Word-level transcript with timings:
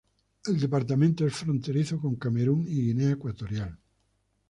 El 0.45 0.59
departamento 0.59 1.27
es 1.27 1.33
fronterizo 1.35 1.99
con 1.99 2.15
Camerún 2.15 2.65
y 2.67 2.87
Guinea 2.87 3.11
Ecuatorial. 3.11 3.77